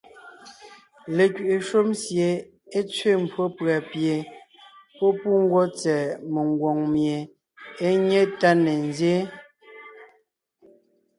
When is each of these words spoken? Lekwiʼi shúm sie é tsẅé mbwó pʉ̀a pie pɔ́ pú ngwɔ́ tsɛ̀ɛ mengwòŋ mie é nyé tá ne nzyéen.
Lekwiʼi 1.15 1.57
shúm 1.67 1.87
sie 2.01 2.27
é 2.77 2.79
tsẅé 2.91 3.13
mbwó 3.23 3.43
pʉ̀a 3.57 3.77
pie 3.91 4.15
pɔ́ 4.97 5.09
pú 5.19 5.29
ngwɔ́ 5.43 5.65
tsɛ̀ɛ 5.77 6.05
mengwòŋ 6.33 6.77
mie 6.93 7.17
é 7.85 7.87
nyé 8.07 8.21
tá 8.39 8.49
ne 8.63 8.73
nzyéen. 8.87 9.27